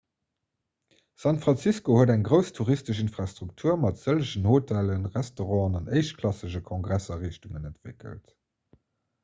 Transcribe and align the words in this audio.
san 1.23 1.37
francisco 1.43 1.97
huet 1.97 2.11
eng 2.13 2.23
grouss 2.29 2.49
touristesch 2.59 3.03
infrastruktur 3.03 3.77
mat 3.83 4.01
sëllegen 4.05 4.49
hotellen 4.53 5.05
restauranten 5.19 5.79
an 5.83 5.95
éischtklassegen 6.01 6.67
kongressariichtungen 6.73 7.73
entwéckelt 7.73 8.37